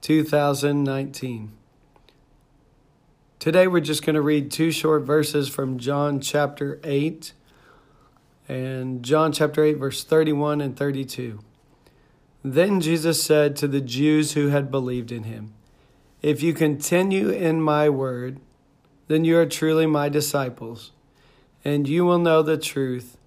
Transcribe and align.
2019. 0.00 1.52
Today 3.38 3.66
we're 3.66 3.80
just 3.80 4.04
going 4.04 4.14
to 4.14 4.22
read 4.22 4.50
two 4.50 4.70
short 4.70 5.02
verses 5.02 5.48
from 5.48 5.78
John 5.78 6.20
chapter 6.20 6.80
8 6.84 7.32
and 8.48 9.02
John 9.02 9.32
chapter 9.32 9.62
8, 9.62 9.74
verse 9.74 10.02
31 10.02 10.60
and 10.60 10.76
32. 10.76 11.40
Then 12.42 12.80
Jesus 12.80 13.22
said 13.22 13.56
to 13.56 13.68
the 13.68 13.80
Jews 13.80 14.32
who 14.32 14.48
had 14.48 14.70
believed 14.70 15.12
in 15.12 15.24
him, 15.24 15.52
If 16.22 16.42
you 16.42 16.54
continue 16.54 17.28
in 17.28 17.60
my 17.60 17.88
word, 17.88 18.40
then 19.08 19.24
you 19.24 19.38
are 19.38 19.46
truly 19.46 19.86
my 19.86 20.08
disciples, 20.08 20.92
and 21.64 21.88
you 21.88 22.04
will 22.04 22.18
know 22.18 22.42
the 22.42 22.56
truth, 22.56 23.18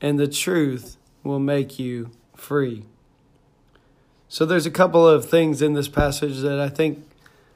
and 0.00 0.18
the 0.18 0.28
truth 0.28 0.96
will 1.24 1.40
make 1.40 1.78
you 1.78 2.10
free. 2.36 2.84
So 4.28 4.44
there's 4.44 4.66
a 4.66 4.70
couple 4.70 5.06
of 5.08 5.24
things 5.24 5.62
in 5.62 5.72
this 5.72 5.88
passage 5.88 6.40
that 6.40 6.60
I 6.60 6.68
think 6.68 7.06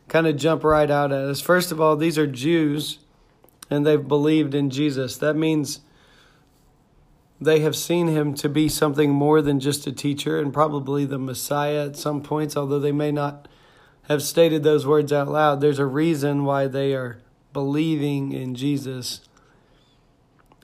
kind 0.09 0.27
of 0.27 0.37
jump 0.37 0.65
right 0.65 0.91
out 0.91 1.13
at 1.13 1.25
us. 1.25 1.41
First 1.41 1.71
of 1.71 1.81
all, 1.81 1.97
these 1.97 2.19
are 2.19 2.27
Jews 2.27 2.99
and 3.71 3.87
they've 3.87 4.07
believed 4.07 4.55
in 4.55 4.71
Jesus. 4.71 5.17
That 5.17 5.37
means 5.37 5.81
they 7.41 7.61
have 7.61 7.77
seen 7.77 8.09
him 8.09 8.35
to 8.35 8.49
be 8.49 8.69
something 8.69 9.11
more 9.11 9.43
than 9.43 9.61
just 9.61 9.87
a 9.87 9.93
teacher 9.93 10.39
and 10.39 10.53
probably 10.53 11.05
the 11.05 11.19
Messiah 11.19 11.87
at 11.87 11.97
some 11.97 12.23
points, 12.23 12.57
although 12.57 12.79
they 12.79 12.93
may 12.93 13.13
not 13.13 13.49
have 14.09 14.23
stated 14.23 14.63
those 14.63 14.87
words 14.87 15.13
out 15.13 15.29
loud. 15.29 15.61
There's 15.61 15.79
a 15.79 15.87
reason 15.87 16.45
why 16.45 16.67
they 16.67 16.95
are 16.95 17.19
believing 17.53 18.33
in 18.33 18.55
Jesus. 18.55 19.21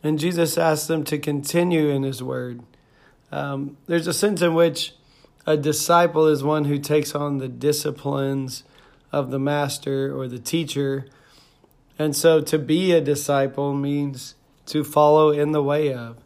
And 0.03 0.19
Jesus 0.19 0.57
asked 0.57 0.89
them 0.89 1.05
to 1.05 1.19
continue 1.19 1.89
in 1.89 2.03
his 2.03 2.23
word. 2.23 2.63
Um, 3.31 3.77
there's 3.87 4.07
a 4.07 4.15
sense 4.15 4.41
in 4.41 4.55
which 4.55 4.95
a 5.49 5.57
disciple 5.57 6.27
is 6.27 6.45
one 6.45 6.67
who 6.67 6.79
takes 6.79 7.15
on 7.15 7.39
the 7.39 7.49
disciplines 7.49 8.65
of 9.11 9.31
the 9.31 9.39
master 9.39 10.15
or 10.15 10.29
the 10.29 10.39
teacher. 10.39 11.07
And 11.99 12.15
so 12.15 12.43
to 12.43 12.59
be 12.59 12.93
a 12.93 13.01
disciple 13.01 13.73
means 13.73 14.35
to 14.67 14.85
follow 14.85 15.31
in 15.31 15.53
the 15.53 15.63
way 15.63 15.91
of. 15.95 16.19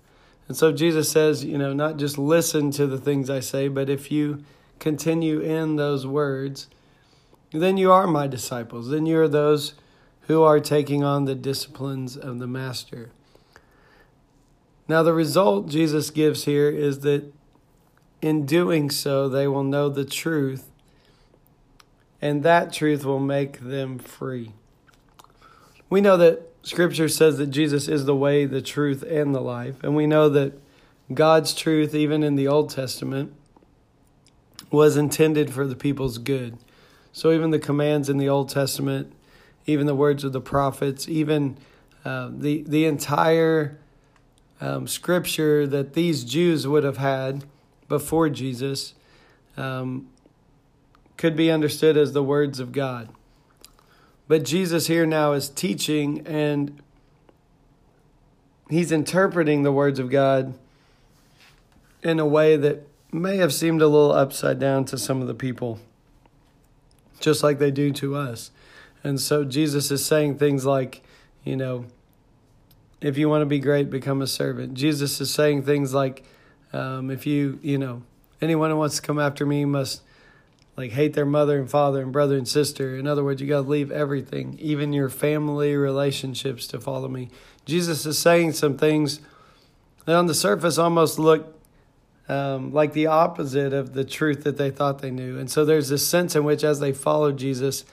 And 0.49 0.57
so 0.57 0.73
Jesus 0.73 1.09
says, 1.09 1.45
you 1.45 1.57
know, 1.57 1.73
not 1.73 1.99
just 1.99 2.19
listen 2.19 2.73
to 2.73 2.89
the 2.89 2.99
things 2.99 3.31
I 3.31 3.39
say, 3.39 3.69
but 3.69 3.89
if 3.89 4.11
you 4.11 4.43
continue 4.81 5.39
in 5.39 5.77
those 5.77 6.05
words, 6.05 6.67
then 7.53 7.77
you 7.77 7.93
are 7.93 8.09
my 8.09 8.27
disciples. 8.27 8.91
Then 8.91 9.07
you 9.07 9.21
are 9.21 9.29
those 9.29 9.75
who 10.23 10.43
are 10.43 10.59
taking 10.59 11.05
on 11.05 11.27
the 11.27 11.37
disciplines 11.37 12.17
of 12.17 12.41
the 12.41 12.49
master. 12.49 13.13
Now, 14.89 15.05
the 15.05 15.15
result 15.15 15.69
Jesus 15.69 16.11
gives 16.11 16.45
here 16.45 16.69
is 16.69 17.01
that 17.01 17.33
in 18.23 18.47
doing 18.47 18.89
so, 18.89 19.29
they 19.29 19.49
will 19.49 19.65
know 19.65 19.89
the 19.89 20.05
truth, 20.05 20.71
and 22.23 22.45
that 22.45 22.73
truth 22.73 23.05
will 23.05 23.19
make 23.19 23.59
them 23.59 23.99
free. 23.99 24.53
We 25.91 26.01
know 26.01 26.17
that 26.17 26.49
Scripture 26.63 27.09
says 27.09 27.39
that 27.39 27.49
Jesus 27.49 27.89
is 27.89 28.05
the 28.05 28.15
way, 28.15 28.47
the 28.47 28.63
truth, 28.63 29.03
and 29.03 29.35
the 29.35 29.41
life, 29.41 29.83
and 29.83 29.97
we 29.97 30.07
know 30.07 30.29
that 30.29 30.55
God's 31.13 31.53
truth, 31.53 31.95
even 31.95 32.23
in 32.23 32.37
the 32.37 32.47
Old 32.47 32.71
Testament, 32.71 33.35
was 34.71 34.97
intended 34.97 35.53
for 35.53 35.67
the 35.67 35.75
people's 35.75 36.19
good. 36.19 36.57
So, 37.13 37.33
even 37.33 37.51
the 37.51 37.59
commands 37.59 38.09
in 38.09 38.17
the 38.17 38.29
Old 38.29 38.49
Testament, 38.49 39.13
even 39.67 39.87
the 39.87 39.95
words 39.95 40.23
of 40.25 40.33
the 40.33 40.41
prophets, 40.41 41.09
even 41.09 41.59
uh, 42.05 42.31
the 42.33 42.63
the 42.63 42.87
entire 42.87 43.79
um, 44.61 44.87
scripture 44.87 45.67
that 45.67 45.93
these 45.93 46.25
Jews 46.25 46.67
would 46.67 46.85
have 46.85 46.97
had 46.97 47.45
before 47.93 48.31
Jesus 48.31 48.95
um, 49.59 50.09
could 51.19 51.37
be 51.37 51.51
understood 51.51 51.95
as 51.95 52.15
the 52.15 52.23
words 52.23 52.59
of 52.59 52.73
God. 52.73 53.11
But 54.27 54.45
Jesus 54.45 54.87
here 54.87 55.05
now 55.05 55.33
is 55.33 55.51
teaching 55.51 56.27
and 56.27 56.81
he's 58.71 58.93
interpreting 58.93 59.63
the 59.63 59.73
words 59.73 59.99
of 59.99 60.09
God 60.09 60.55
in 62.03 62.19
a 62.19 62.25
way 62.25 62.57
that 62.57 62.89
may 63.13 63.37
have 63.37 63.53
seemed 63.53 63.83
a 63.83 63.87
little 63.89 64.13
upside 64.13 64.59
down 64.59 64.87
to 64.87 64.97
some 64.97 65.21
of 65.21 65.27
the 65.27 65.35
people, 65.35 65.79
just 67.21 67.43
like 67.43 67.59
they 67.59 67.71
do 67.71 67.93
to 67.93 68.17
us. 68.17 68.53
And 69.05 69.21
so 69.21 69.45
Jesus 69.45 69.91
is 69.91 70.03
saying 70.03 70.39
things 70.39 70.65
like, 70.65 71.03
you 71.45 71.57
know, 71.57 71.85
if 73.03 73.19
you 73.19 73.29
want 73.29 73.43
to 73.43 73.47
be 73.47 73.59
great, 73.59 73.91
become 73.91 74.23
a 74.23 74.27
servant. 74.27 74.73
Jesus 74.73 75.21
is 75.21 75.35
saying 75.35 75.65
things 75.65 75.93
like, 75.93 76.25
um, 76.73 77.11
if 77.11 77.27
you, 77.27 77.59
you 77.63 77.79
know, 77.79 78.03
anyone 78.41 78.71
who 78.71 78.77
wants 78.77 78.97
to 78.97 79.03
come 79.03 79.19
after 79.19 79.47
me 79.47 79.65
must 79.65 80.03
like 80.77 80.93
hate 80.93 81.13
their 81.13 81.27
mother 81.27 81.59
and 81.59 81.71
father 81.71 82.01
and 82.01 82.13
brother 82.13 82.37
and 82.37 82.49
sister. 82.49 82.97
In 82.97 83.07
other 83.07 83.23
words, 83.23 83.41
you 83.41 83.49
got 83.49 83.63
to 83.63 83.69
leave 83.69 83.91
everything, 83.91 84.59
even 84.59 84.93
your 84.93 85.11
family 85.11 85.77
relationships, 85.77 86.67
to 86.69 86.81
follow 86.81 87.09
me. 87.09 87.31
Jesus 87.65 88.07
is 88.07 88.19
saying 88.19 88.53
some 88.53 88.79
things 88.79 89.21
that 90.07 90.17
on 90.17 90.27
the 90.27 90.35
surface 90.35 90.79
almost 90.79 91.19
look 91.19 91.59
um, 92.29 92.73
like 92.73 92.93
the 92.93 93.07
opposite 93.07 93.73
of 93.73 93.93
the 93.93 94.05
truth 94.05 94.45
that 94.45 94.57
they 94.57 94.71
thought 94.71 95.01
they 95.01 95.11
knew. 95.11 95.39
And 95.39 95.51
so 95.51 95.65
there's 95.65 95.89
this 95.89 96.07
sense 96.07 96.35
in 96.35 96.45
which, 96.45 96.65
as 96.65 96.81
they 96.81 96.93
follow 96.93 97.33
Jesus, 97.33 97.85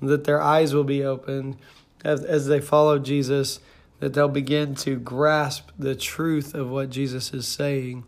that 0.00 0.24
their 0.24 0.40
eyes 0.40 0.74
will 0.74 0.84
be 0.84 1.04
opened. 1.04 1.56
As, 2.04 2.24
as 2.24 2.46
they 2.46 2.60
follow 2.60 2.98
Jesus, 2.98 3.60
that 4.00 4.14
they'll 4.14 4.28
begin 4.28 4.74
to 4.74 4.96
grasp 4.96 5.70
the 5.78 5.94
truth 5.94 6.54
of 6.54 6.70
what 6.70 6.90
Jesus 6.90 7.32
is 7.32 7.46
saying 7.46 8.04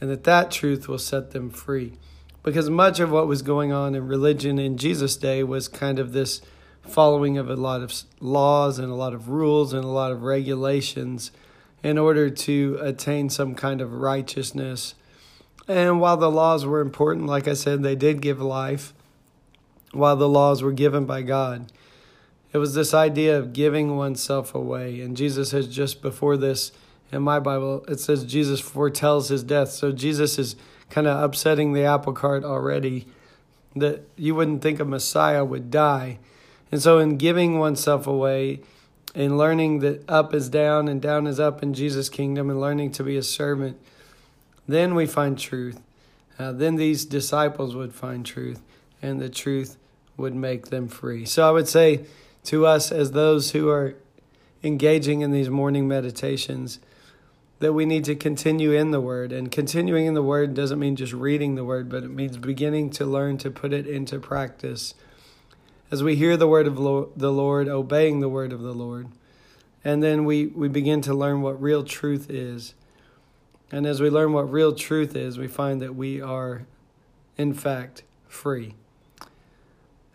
and 0.00 0.10
that 0.10 0.24
that 0.24 0.50
truth 0.50 0.88
will 0.88 0.98
set 0.98 1.32
them 1.32 1.50
free. 1.50 1.94
Because 2.42 2.68
much 2.68 3.00
of 3.00 3.10
what 3.10 3.26
was 3.26 3.42
going 3.42 3.72
on 3.72 3.94
in 3.94 4.06
religion 4.06 4.58
in 4.58 4.76
Jesus' 4.76 5.16
day 5.16 5.42
was 5.42 5.68
kind 5.68 5.98
of 5.98 6.12
this 6.12 6.40
following 6.82 7.38
of 7.38 7.48
a 7.48 7.56
lot 7.56 7.80
of 7.80 7.94
laws 8.20 8.78
and 8.78 8.90
a 8.90 8.96
lot 8.96 9.14
of 9.14 9.28
rules 9.28 9.72
and 9.72 9.84
a 9.84 9.88
lot 9.88 10.12
of 10.12 10.22
regulations 10.22 11.30
in 11.82 11.98
order 11.98 12.28
to 12.30 12.78
attain 12.82 13.30
some 13.30 13.54
kind 13.54 13.80
of 13.80 13.94
righteousness. 13.94 14.94
And 15.68 16.00
while 16.00 16.16
the 16.16 16.30
laws 16.30 16.66
were 16.66 16.80
important, 16.80 17.26
like 17.26 17.46
I 17.46 17.54
said, 17.54 17.82
they 17.82 17.96
did 17.96 18.20
give 18.20 18.40
life, 18.40 18.92
while 19.92 20.16
the 20.16 20.28
laws 20.28 20.62
were 20.62 20.72
given 20.72 21.04
by 21.04 21.22
God. 21.22 21.70
It 22.52 22.58
was 22.58 22.74
this 22.74 22.92
idea 22.92 23.38
of 23.38 23.52
giving 23.52 23.96
oneself 23.96 24.54
away. 24.54 25.00
And 25.00 25.16
Jesus 25.16 25.52
has 25.52 25.66
just 25.66 26.02
before 26.02 26.36
this 26.36 26.72
in 27.10 27.22
my 27.22 27.40
Bible, 27.40 27.84
it 27.88 28.00
says 28.00 28.24
Jesus 28.24 28.60
foretells 28.60 29.28
his 29.28 29.42
death. 29.42 29.70
So 29.70 29.92
Jesus 29.92 30.38
is 30.38 30.56
kind 30.90 31.06
of 31.06 31.22
upsetting 31.22 31.72
the 31.72 31.84
apple 31.84 32.12
cart 32.12 32.44
already 32.44 33.06
that 33.76 34.02
you 34.16 34.34
wouldn't 34.34 34.62
think 34.62 34.80
a 34.80 34.84
Messiah 34.84 35.44
would 35.44 35.70
die. 35.70 36.18
And 36.70 36.80
so, 36.80 36.98
in 36.98 37.16
giving 37.16 37.58
oneself 37.58 38.06
away, 38.06 38.60
in 39.14 39.36
learning 39.36 39.80
that 39.80 40.08
up 40.08 40.34
is 40.34 40.48
down 40.48 40.88
and 40.88 41.02
down 41.02 41.26
is 41.26 41.38
up 41.38 41.62
in 41.62 41.74
Jesus' 41.74 42.08
kingdom, 42.08 42.48
and 42.48 42.60
learning 42.60 42.92
to 42.92 43.04
be 43.04 43.16
a 43.16 43.22
servant, 43.22 43.78
then 44.66 44.94
we 44.94 45.06
find 45.06 45.38
truth. 45.38 45.80
Uh, 46.38 46.52
then 46.52 46.76
these 46.76 47.04
disciples 47.04 47.74
would 47.74 47.94
find 47.94 48.24
truth, 48.24 48.62
and 49.02 49.20
the 49.20 49.28
truth 49.28 49.76
would 50.16 50.34
make 50.34 50.68
them 50.68 50.88
free. 50.88 51.26
So, 51.26 51.46
I 51.46 51.50
would 51.50 51.68
say, 51.68 52.06
to 52.44 52.66
us 52.66 52.90
as 52.90 53.12
those 53.12 53.52
who 53.52 53.68
are 53.68 53.94
engaging 54.62 55.20
in 55.20 55.30
these 55.30 55.50
morning 55.50 55.88
meditations 55.88 56.78
that 57.58 57.72
we 57.72 57.86
need 57.86 58.04
to 58.04 58.16
continue 58.16 58.72
in 58.72 58.90
the 58.90 59.00
Word. 59.00 59.30
And 59.30 59.50
continuing 59.50 60.06
in 60.06 60.14
the 60.14 60.22
Word 60.22 60.52
doesn't 60.52 60.80
mean 60.80 60.96
just 60.96 61.12
reading 61.12 61.54
the 61.54 61.64
Word, 61.64 61.88
but 61.88 62.02
it 62.02 62.10
means 62.10 62.36
beginning 62.36 62.90
to 62.90 63.06
learn 63.06 63.38
to 63.38 63.50
put 63.50 63.72
it 63.72 63.86
into 63.86 64.18
practice. 64.18 64.94
As 65.90 66.02
we 66.02 66.16
hear 66.16 66.36
the 66.36 66.48
Word 66.48 66.66
of 66.66 66.74
the 66.74 67.32
Lord, 67.32 67.68
obeying 67.68 68.20
the 68.20 68.28
Word 68.28 68.52
of 68.52 68.62
the 68.62 68.72
Lord. 68.72 69.08
And 69.84 70.02
then 70.02 70.24
we, 70.24 70.46
we 70.46 70.68
begin 70.68 71.00
to 71.02 71.14
learn 71.14 71.42
what 71.42 71.60
real 71.62 71.84
truth 71.84 72.28
is. 72.28 72.74
And 73.70 73.86
as 73.86 74.00
we 74.00 74.10
learn 74.10 74.32
what 74.32 74.50
real 74.50 74.74
truth 74.74 75.14
is, 75.14 75.38
we 75.38 75.48
find 75.48 75.80
that 75.82 75.94
we 75.94 76.20
are, 76.20 76.66
in 77.38 77.54
fact, 77.54 78.02
free. 78.26 78.74